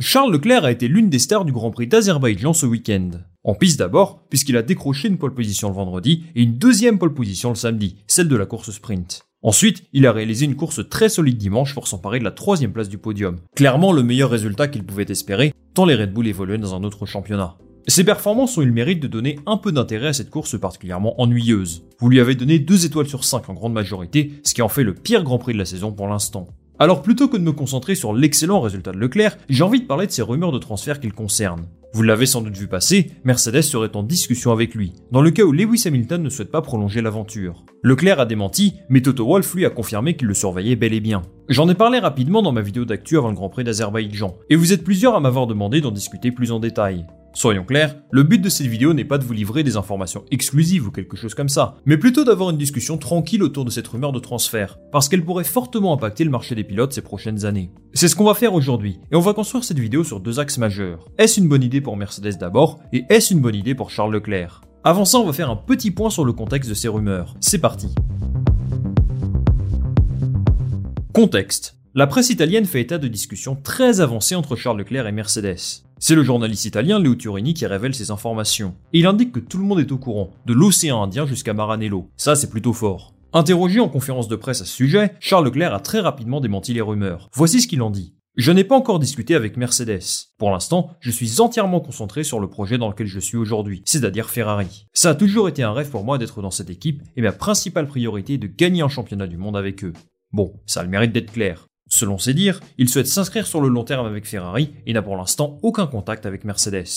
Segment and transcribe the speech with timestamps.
[0.00, 3.10] Charles Leclerc a été l'une des stars du Grand Prix d'Azerbaïdjan ce week-end.
[3.44, 7.14] En piste d'abord, puisqu'il a décroché une pole position le vendredi et une deuxième pole
[7.14, 9.22] position le samedi, celle de la course sprint.
[9.42, 12.88] Ensuite, il a réalisé une course très solide dimanche pour s'emparer de la troisième place
[12.88, 13.36] du podium.
[13.54, 17.06] Clairement le meilleur résultat qu'il pouvait espérer, tant les Red Bull évoluaient dans un autre
[17.06, 17.56] championnat.
[17.86, 21.20] Ses performances ont eu le mérite de donner un peu d'intérêt à cette course particulièrement
[21.20, 21.84] ennuyeuse.
[22.00, 24.82] Vous lui avez donné 2 étoiles sur 5 en grande majorité, ce qui en fait
[24.82, 26.48] le pire Grand Prix de la saison pour l'instant.
[26.78, 30.06] Alors plutôt que de me concentrer sur l'excellent résultat de Leclerc, j'ai envie de parler
[30.06, 31.66] de ces rumeurs de transfert qu'il concerne.
[31.92, 35.44] Vous l'avez sans doute vu passer, Mercedes serait en discussion avec lui, dans le cas
[35.44, 37.64] où Lewis Hamilton ne souhaite pas prolonger l'aventure.
[37.84, 41.22] Leclerc a démenti, mais Toto Wolff lui a confirmé qu'il le surveillait bel et bien.
[41.48, 44.72] J'en ai parlé rapidement dans ma vidéo d'actu avant le Grand Prix d'Azerbaïdjan, et vous
[44.72, 47.06] êtes plusieurs à m'avoir demandé d'en discuter plus en détail.
[47.36, 50.86] Soyons clairs, le but de cette vidéo n'est pas de vous livrer des informations exclusives
[50.86, 54.12] ou quelque chose comme ça, mais plutôt d'avoir une discussion tranquille autour de cette rumeur
[54.12, 57.72] de transfert, parce qu'elle pourrait fortement impacter le marché des pilotes ces prochaines années.
[57.92, 60.58] C'est ce qu'on va faire aujourd'hui, et on va construire cette vidéo sur deux axes
[60.58, 61.08] majeurs.
[61.18, 64.60] Est-ce une bonne idée pour Mercedes d'abord, et est-ce une bonne idée pour Charles Leclerc?
[64.84, 67.34] Avant ça, on va faire un petit point sur le contexte de ces rumeurs.
[67.40, 67.88] C'est parti.
[71.12, 71.78] Contexte.
[71.96, 75.83] La presse italienne fait état de discussions très avancées entre Charles Leclerc et Mercedes.
[75.98, 78.74] C'est le journaliste italien Leo Turini qui révèle ces informations.
[78.92, 82.10] Et il indique que tout le monde est au courant, de l'océan Indien jusqu'à Maranello.
[82.16, 83.14] Ça, c'est plutôt fort.
[83.32, 86.80] Interrogé en conférence de presse à ce sujet, Charles Leclerc a très rapidement démenti les
[86.80, 87.28] rumeurs.
[87.32, 88.14] Voici ce qu'il en dit.
[88.36, 90.02] Je n'ai pas encore discuté avec Mercedes.
[90.38, 94.28] Pour l'instant, je suis entièrement concentré sur le projet dans lequel je suis aujourd'hui, c'est-à-dire
[94.28, 94.86] Ferrari.
[94.92, 97.86] Ça a toujours été un rêve pour moi d'être dans cette équipe et ma principale
[97.86, 99.92] priorité est de gagner un championnat du monde avec eux.
[100.32, 101.68] Bon, ça a le mérite d'être clair.
[101.96, 105.16] Selon ses dires, il souhaite s'inscrire sur le long terme avec Ferrari et n'a pour
[105.16, 106.88] l'instant aucun contact avec Mercedes.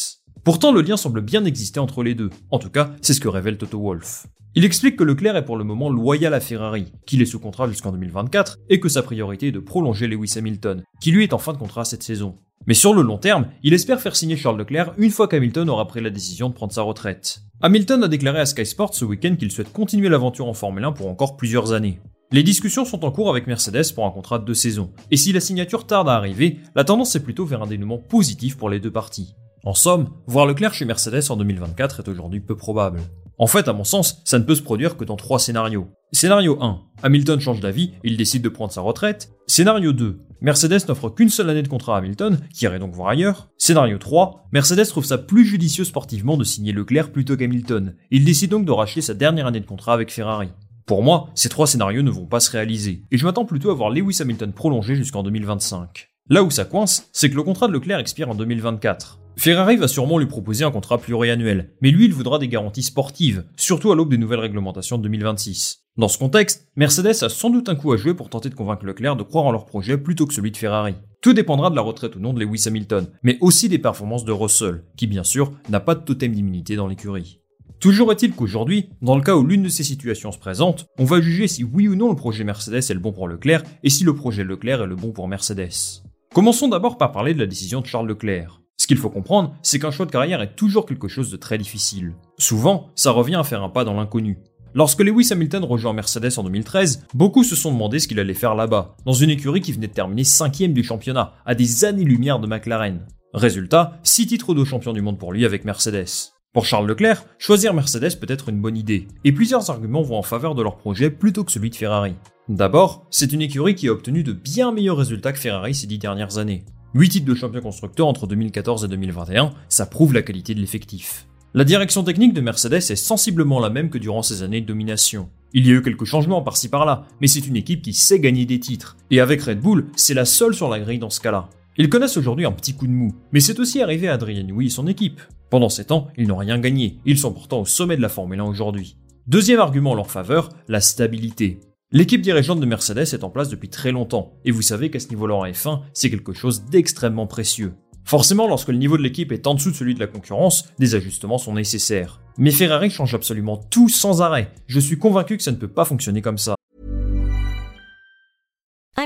[0.43, 2.31] Pourtant, le lien semble bien exister entre les deux.
[2.49, 4.25] En tout cas, c'est ce que révèle Toto Wolff.
[4.55, 7.69] Il explique que Leclerc est pour le moment loyal à Ferrari, qu'il est sous contrat
[7.69, 11.37] jusqu'en 2024 et que sa priorité est de prolonger Lewis Hamilton, qui lui est en
[11.37, 12.33] fin de contrat cette saison.
[12.65, 15.87] Mais sur le long terme, il espère faire signer Charles Leclerc une fois qu'Hamilton aura
[15.87, 17.41] pris la décision de prendre sa retraite.
[17.61, 20.93] Hamilton a déclaré à Sky Sports ce week-end qu'il souhaite continuer l'aventure en Formule 1
[20.93, 21.99] pour encore plusieurs années.
[22.29, 25.31] Les discussions sont en cours avec Mercedes pour un contrat de deux saisons, et si
[25.31, 28.81] la signature tarde à arriver, la tendance est plutôt vers un dénouement positif pour les
[28.81, 29.33] deux parties.
[29.63, 32.99] En somme, voir Leclerc chez Mercedes en 2024 est aujourd'hui peu probable.
[33.37, 35.87] En fait, à mon sens, ça ne peut se produire que dans trois scénarios.
[36.11, 39.31] Scénario 1, Hamilton change d'avis il décide de prendre sa retraite.
[39.47, 43.07] Scénario 2, Mercedes n'offre qu'une seule année de contrat à Hamilton, qui irait donc voir
[43.07, 43.47] ailleurs.
[43.57, 47.95] Scénario 3, Mercedes trouve ça plus judicieux sportivement de signer Leclerc plutôt qu'Hamilton.
[48.11, 50.49] Il décide donc de racheter sa dernière année de contrat avec Ferrari.
[50.87, 53.73] Pour moi, ces trois scénarios ne vont pas se réaliser, et je m'attends plutôt à
[53.73, 56.07] voir Lewis Hamilton prolongé jusqu'en 2025.
[56.29, 59.19] Là où ça coince, c'est que le contrat de Leclerc expire en 2024.
[59.35, 63.43] Ferrari va sûrement lui proposer un contrat pluriannuel, mais lui il voudra des garanties sportives,
[63.57, 65.83] surtout à l'aube des nouvelles réglementations de 2026.
[65.97, 68.85] Dans ce contexte, Mercedes a sans doute un coup à jouer pour tenter de convaincre
[68.85, 70.95] Leclerc de croire en leur projet plutôt que celui de Ferrari.
[71.21, 74.31] Tout dépendra de la retraite ou non de Lewis Hamilton, mais aussi des performances de
[74.31, 77.41] Russell, qui bien sûr n'a pas de totem d'immunité dans l'écurie.
[77.79, 81.21] Toujours est-il qu'aujourd'hui, dans le cas où l'une de ces situations se présente, on va
[81.21, 84.03] juger si oui ou non le projet Mercedes est le bon pour Leclerc et si
[84.03, 86.01] le projet Leclerc est le bon pour Mercedes.
[86.33, 88.61] Commençons d'abord par parler de la décision de Charles Leclerc.
[88.77, 91.59] Ce qu'il faut comprendre, c'est qu'un choix de carrière est toujours quelque chose de très
[91.59, 92.15] difficile.
[92.39, 94.39] Souvent, ça revient à faire un pas dans l'inconnu.
[94.73, 98.55] Lorsque Lewis Hamilton rejoint Mercedes en 2013, beaucoup se sont demandé ce qu'il allait faire
[98.55, 102.47] là-bas, dans une écurie qui venait de terminer 5 du championnat, à des années-lumière de
[102.47, 103.05] McLaren.
[103.33, 106.36] Résultat, 6 titres de champion du monde pour lui avec Mercedes.
[106.57, 110.23] Pour Charles Leclerc, choisir Mercedes peut être une bonne idée, et plusieurs arguments vont en
[110.23, 112.15] faveur de leur projet plutôt que celui de Ferrari.
[112.49, 115.99] D'abord, c'est une écurie qui a obtenu de bien meilleurs résultats que Ferrari ces dix
[115.99, 116.65] dernières années.
[116.95, 121.27] 8 titres de champion constructeur entre 2014 et 2021, ça prouve la qualité de l'effectif.
[121.53, 125.29] La direction technique de Mercedes est sensiblement la même que durant ces années de domination.
[125.53, 128.47] Il y a eu quelques changements par-ci par-là, mais c'est une équipe qui sait gagner
[128.47, 128.97] des titres.
[129.11, 131.49] Et avec Red Bull, c'est la seule sur la grille dans ce cas-là.
[131.79, 134.65] Ils connaissent aujourd'hui un petit coup de mou, mais c'est aussi arrivé à Adrien Newey
[134.65, 135.21] et son équipe.
[135.51, 138.39] Pendant ces temps, ils n'ont rien gagné, ils sont pourtant au sommet de la Formule
[138.39, 138.97] 1 aujourd'hui.
[139.27, 141.59] Deuxième argument en leur faveur, la stabilité.
[141.91, 145.09] L'équipe dirigeante de Mercedes est en place depuis très longtemps, et vous savez qu'à ce
[145.09, 147.73] niveau-là en F1, c'est quelque chose d'extrêmement précieux.
[148.05, 150.95] Forcément, lorsque le niveau de l'équipe est en dessous de celui de la concurrence, des
[150.95, 152.21] ajustements sont nécessaires.
[152.39, 154.51] Mais Ferrari change absolument tout sans arrêt.
[154.65, 156.56] Je suis convaincu que ça ne peut pas fonctionner comme ça.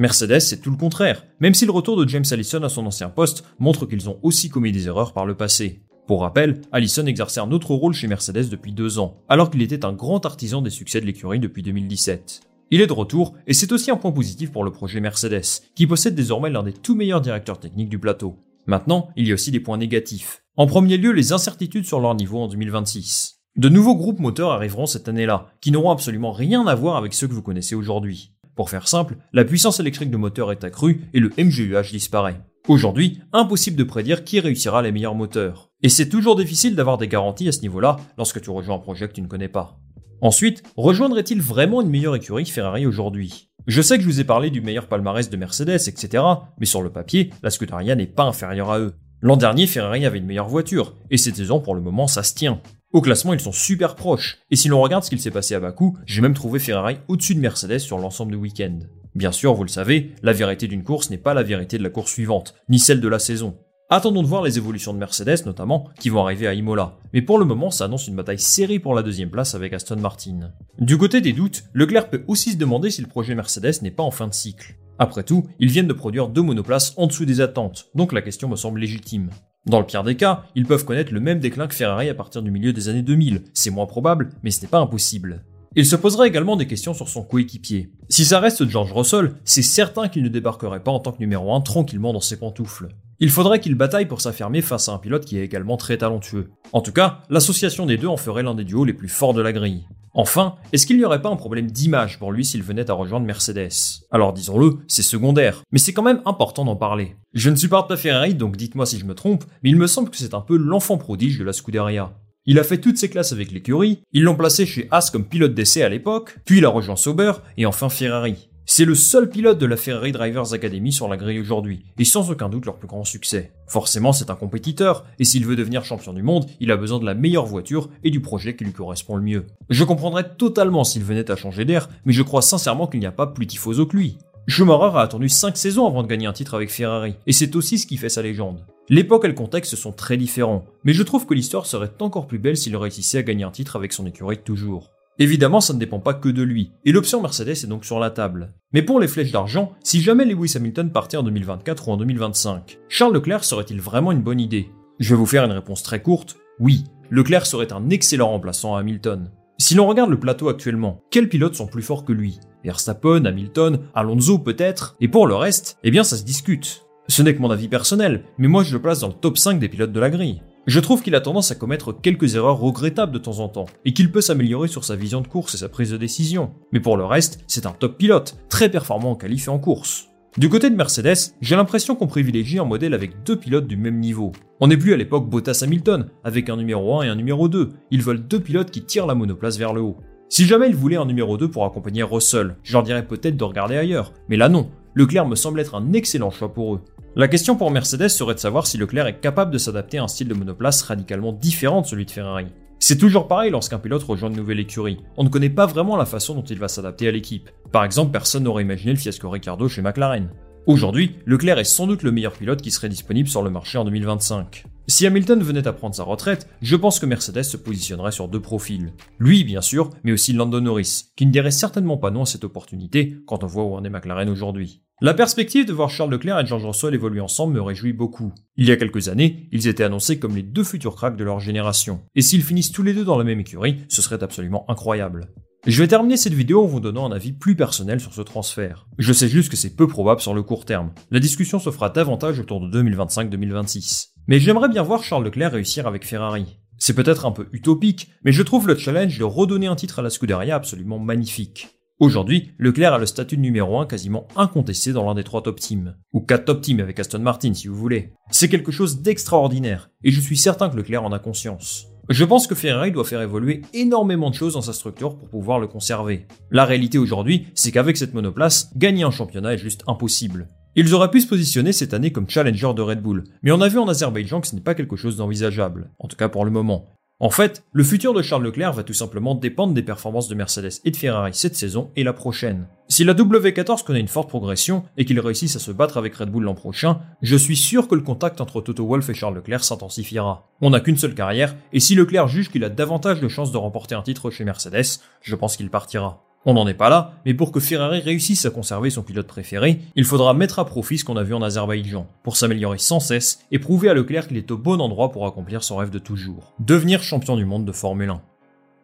[0.00, 3.10] Mercedes, c'est tout le contraire, même si le retour de James Allison à son ancien
[3.10, 5.82] poste montre qu'ils ont aussi commis des erreurs par le passé.
[6.06, 9.84] Pour rappel, Allison exerçait un autre rôle chez Mercedes depuis deux ans, alors qu'il était
[9.84, 12.40] un grand artisan des succès de l'écurie depuis 2017.
[12.70, 15.86] Il est de retour, et c'est aussi un point positif pour le projet Mercedes, qui
[15.86, 18.38] possède désormais l'un des tout meilleurs directeurs techniques du plateau.
[18.64, 20.44] Maintenant, il y a aussi des points négatifs.
[20.56, 23.42] En premier lieu, les incertitudes sur leur niveau en 2026.
[23.56, 27.28] De nouveaux groupes moteurs arriveront cette année-là, qui n'auront absolument rien à voir avec ceux
[27.28, 28.32] que vous connaissez aujourd'hui.
[28.60, 32.42] Pour faire simple, la puissance électrique de moteur est accrue et le MGUH disparaît.
[32.68, 35.70] Aujourd'hui, impossible de prédire qui réussira les meilleurs moteurs.
[35.82, 39.08] Et c'est toujours difficile d'avoir des garanties à ce niveau-là lorsque tu rejoins un projet
[39.08, 39.78] que tu ne connais pas.
[40.20, 43.48] Ensuite, rejoindrait-il vraiment une meilleure écurie Ferrari aujourd'hui?
[43.66, 46.22] Je sais que je vous ai parlé du meilleur palmarès de Mercedes, etc.,
[46.58, 48.92] mais sur le papier, la Scuderia n'est pas inférieure à eux.
[49.22, 52.34] L'an dernier, Ferrari avait une meilleure voiture, et cette saison, pour le moment, ça se
[52.34, 52.60] tient.
[52.92, 55.60] Au classement, ils sont super proches, et si l'on regarde ce qu'il s'est passé à
[55.60, 58.80] Bakou, j'ai même trouvé Ferrari au-dessus de Mercedes sur l'ensemble du week-end.
[59.14, 61.90] Bien sûr, vous le savez, la vérité d'une course n'est pas la vérité de la
[61.90, 63.56] course suivante, ni celle de la saison.
[63.90, 66.98] Attendons de voir les évolutions de Mercedes notamment, qui vont arriver à Imola.
[67.12, 69.96] Mais pour le moment, ça annonce une bataille serrée pour la deuxième place avec Aston
[69.96, 70.50] Martin.
[70.80, 74.02] Du côté des doutes, Leclerc peut aussi se demander si le projet Mercedes n'est pas
[74.02, 74.76] en fin de cycle.
[74.98, 78.48] Après tout, ils viennent de produire deux monoplaces en dessous des attentes, donc la question
[78.48, 79.30] me semble légitime.
[79.66, 82.40] Dans le pire des cas, ils peuvent connaître le même déclin que Ferrari à partir
[82.42, 83.44] du milieu des années 2000.
[83.52, 85.44] C'est moins probable, mais ce n'est pas impossible.
[85.76, 87.92] Il se posera également des questions sur son coéquipier.
[88.08, 91.54] Si ça reste George Russell, c'est certain qu'il ne débarquerait pas en tant que numéro
[91.54, 92.88] 1 tranquillement dans ses pantoufles.
[93.20, 96.50] Il faudrait qu'il bataille pour s'affirmer face à un pilote qui est également très talentueux.
[96.72, 99.42] En tout cas, l'association des deux en ferait l'un des duos les plus forts de
[99.42, 99.84] la grille.
[100.12, 103.26] Enfin, est-ce qu'il n'y aurait pas un problème d'image pour lui s'il venait à rejoindre
[103.26, 104.02] Mercedes?
[104.10, 107.16] Alors disons-le, c'est secondaire, mais c'est quand même important d'en parler.
[107.32, 110.10] Je ne supporte pas Ferrari, donc dites-moi si je me trompe, mais il me semble
[110.10, 112.12] que c'est un peu l'enfant prodige de la Scuderia.
[112.46, 115.54] Il a fait toutes ses classes avec l'écurie, ils l'ont placé chez Haas comme pilote
[115.54, 118.49] d'essai à l'époque, puis il a rejoint Sauber, et enfin Ferrari.
[118.72, 122.30] C'est le seul pilote de la Ferrari Drivers Academy sur la grille aujourd'hui, et sans
[122.30, 123.50] aucun doute leur plus grand succès.
[123.66, 127.04] Forcément, c'est un compétiteur, et s'il veut devenir champion du monde, il a besoin de
[127.04, 129.46] la meilleure voiture et du projet qui lui correspond le mieux.
[129.70, 133.10] Je comprendrais totalement s'il venait à changer d'air, mais je crois sincèrement qu'il n'y a
[133.10, 134.18] pas plus tifoso que lui.
[134.46, 137.76] Schumacher a attendu 5 saisons avant de gagner un titre avec Ferrari, et c'est aussi
[137.76, 138.64] ce qui fait sa légende.
[138.88, 142.38] L'époque et le contexte sont très différents, mais je trouve que l'histoire serait encore plus
[142.38, 144.92] belle s'il réussissait à gagner un titre avec son écurie de toujours.
[145.20, 148.08] Évidemment, ça ne dépend pas que de lui, et l'option Mercedes est donc sur la
[148.08, 148.54] table.
[148.72, 152.78] Mais pour les flèches d'argent, si jamais Lewis Hamilton partait en 2024 ou en 2025,
[152.88, 154.70] Charles Leclerc serait-il vraiment une bonne idée?
[154.98, 158.80] Je vais vous faire une réponse très courte, oui, Leclerc serait un excellent remplaçant à
[158.80, 159.30] Hamilton.
[159.58, 162.40] Si l'on regarde le plateau actuellement, quels pilotes sont plus forts que lui?
[162.64, 166.86] Verstappen, Hamilton, Alonso peut-être, et pour le reste, eh bien ça se discute.
[167.08, 169.58] Ce n'est que mon avis personnel, mais moi je le place dans le top 5
[169.58, 170.40] des pilotes de la grille.
[170.66, 173.94] Je trouve qu'il a tendance à commettre quelques erreurs regrettables de temps en temps, et
[173.94, 176.52] qu'il peut s'améliorer sur sa vision de course et sa prise de décision.
[176.72, 180.08] Mais pour le reste, c'est un top pilote, très performant en qualif et en course.
[180.36, 183.98] Du côté de Mercedes, j'ai l'impression qu'on privilégie un modèle avec deux pilotes du même
[183.98, 184.32] niveau.
[184.60, 187.70] On n'est plus à l'époque Bottas-Hamilton, avec un numéro 1 et un numéro 2.
[187.90, 189.96] Ils veulent deux pilotes qui tirent la monoplace vers le haut.
[190.28, 193.44] Si jamais ils voulaient un numéro 2 pour accompagner Russell, je leur dirais peut-être de
[193.44, 194.12] regarder ailleurs.
[194.28, 196.80] Mais là non, Leclerc me semble être un excellent choix pour eux.
[197.16, 200.08] La question pour Mercedes serait de savoir si Leclerc est capable de s'adapter à un
[200.08, 202.46] style de monoplace radicalement différent de celui de Ferrari.
[202.78, 204.98] C'est toujours pareil lorsqu'un pilote rejoint une nouvelle écurie.
[205.16, 207.50] On ne connaît pas vraiment la façon dont il va s'adapter à l'équipe.
[207.72, 210.30] Par exemple, personne n'aurait imaginé le fiasco Ricardo chez McLaren.
[210.66, 213.84] Aujourd'hui, Leclerc est sans doute le meilleur pilote qui serait disponible sur le marché en
[213.84, 214.64] 2025.
[214.90, 218.40] Si Hamilton venait à prendre sa retraite, je pense que Mercedes se positionnerait sur deux
[218.40, 218.92] profils.
[219.20, 222.42] Lui, bien sûr, mais aussi Lando Norris, qui ne dirait certainement pas non à cette
[222.42, 224.82] opportunité quand on voit où en est McLaren aujourd'hui.
[225.00, 228.32] La perspective de voir Charles Leclerc et George Russell évoluer ensemble me réjouit beaucoup.
[228.56, 231.38] Il y a quelques années, ils étaient annoncés comme les deux futurs cracks de leur
[231.38, 232.02] génération.
[232.16, 235.28] Et s'ils finissent tous les deux dans la même écurie, ce serait absolument incroyable.
[235.66, 238.88] Je vais terminer cette vidéo en vous donnant un avis plus personnel sur ce transfert.
[238.98, 240.90] Je sais juste que c'est peu probable sur le court terme.
[241.10, 244.14] La discussion se fera davantage autour de 2025-2026.
[244.30, 246.56] Mais j'aimerais bien voir Charles Leclerc réussir avec Ferrari.
[246.78, 250.02] C'est peut-être un peu utopique, mais je trouve le challenge de redonner un titre à
[250.02, 251.70] la Scuderia absolument magnifique.
[251.98, 255.96] Aujourd'hui, Leclerc a le statut numéro 1 quasiment incontesté dans l'un des trois top teams.
[256.12, 258.12] Ou quatre top teams avec Aston Martin si vous voulez.
[258.30, 261.88] C'est quelque chose d'extraordinaire, et je suis certain que Leclerc en a conscience.
[262.08, 265.58] Je pense que Ferrari doit faire évoluer énormément de choses dans sa structure pour pouvoir
[265.58, 266.28] le conserver.
[266.52, 270.46] La réalité aujourd'hui, c'est qu'avec cette monoplace, gagner un championnat est juste impossible.
[270.76, 273.68] Ils auraient pu se positionner cette année comme challenger de Red Bull, mais on a
[273.68, 276.52] vu en Azerbaïdjan que ce n'est pas quelque chose d'envisageable, en tout cas pour le
[276.52, 276.86] moment.
[277.22, 280.80] En fait, le futur de Charles Leclerc va tout simplement dépendre des performances de Mercedes
[280.86, 282.66] et de Ferrari cette saison et la prochaine.
[282.88, 286.30] Si la W14 connaît une forte progression et qu'il réussisse à se battre avec Red
[286.30, 289.64] Bull l'an prochain, je suis sûr que le contact entre Toto Wolff et Charles Leclerc
[289.64, 290.48] s'intensifiera.
[290.62, 293.58] On n'a qu'une seule carrière, et si Leclerc juge qu'il a davantage de chances de
[293.58, 296.29] remporter un titre chez Mercedes, je pense qu'il partira.
[296.46, 299.80] On n'en est pas là, mais pour que Ferrari réussisse à conserver son pilote préféré,
[299.94, 303.40] il faudra mettre à profit ce qu'on a vu en Azerbaïdjan, pour s'améliorer sans cesse
[303.50, 306.54] et prouver à Leclerc qu'il est au bon endroit pour accomplir son rêve de toujours,
[306.58, 308.22] devenir champion du monde de Formule 1.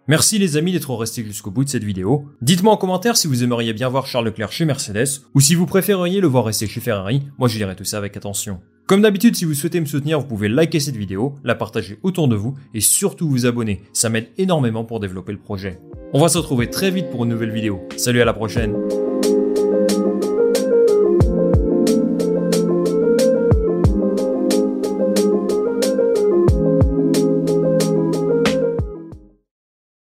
[0.07, 2.27] Merci les amis d'être restés jusqu'au bout de cette vidéo.
[2.43, 5.67] Dites-moi en commentaire si vous aimeriez bien voir Charles Leclerc chez Mercedes, ou si vous
[5.67, 8.61] préféreriez le voir rester chez Ferrari, moi je lirai tout ça avec attention.
[8.87, 12.29] Comme d'habitude, si vous souhaitez me soutenir, vous pouvez liker cette vidéo, la partager autour
[12.29, 13.83] de vous et surtout vous abonner.
[13.93, 15.81] Ça m'aide énormément pour développer le projet.
[16.13, 17.81] On va se retrouver très vite pour une nouvelle vidéo.
[17.97, 18.77] Salut à la prochaine